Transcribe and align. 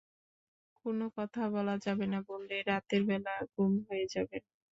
কোনো 0.77 1.05
কথা 1.17 1.41
বলা 1.55 1.75
যাবে 1.85 2.05
না, 2.13 2.19
বললেই 2.29 2.61
রাতের 2.69 3.01
বেলা 3.09 3.33
গুম 3.53 3.73
হয়ে 3.87 4.05
যাবেন। 4.13 4.41